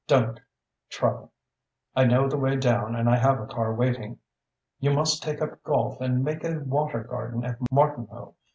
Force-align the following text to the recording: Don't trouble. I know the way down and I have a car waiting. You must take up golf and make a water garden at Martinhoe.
Don't 0.07 0.39
trouble. 0.89 1.31
I 1.95 2.05
know 2.05 2.27
the 2.27 2.35
way 2.35 2.55
down 2.55 2.95
and 2.95 3.07
I 3.07 3.17
have 3.17 3.39
a 3.39 3.45
car 3.45 3.71
waiting. 3.71 4.17
You 4.79 4.93
must 4.93 5.21
take 5.21 5.43
up 5.43 5.61
golf 5.61 6.01
and 6.01 6.23
make 6.23 6.43
a 6.43 6.57
water 6.61 7.03
garden 7.03 7.45
at 7.45 7.59
Martinhoe. 7.71 8.33